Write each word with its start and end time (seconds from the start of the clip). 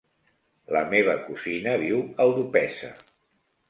La 0.77 0.81
meva 0.95 1.15
cosina 1.27 1.79
viu 1.85 2.03
a 2.11 2.31
Orpesa. 2.35 2.95